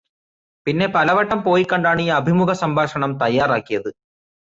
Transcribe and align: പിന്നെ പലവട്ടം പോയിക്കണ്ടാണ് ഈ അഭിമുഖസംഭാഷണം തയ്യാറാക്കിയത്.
പിന്നെ 0.67 0.87
പലവട്ടം 0.87 1.43
പോയിക്കണ്ടാണ് 1.43 2.01
ഈ 2.01 2.09
അഭിമുഖസംഭാഷണം 2.09 3.13
തയ്യാറാക്കിയത്. 3.19 3.91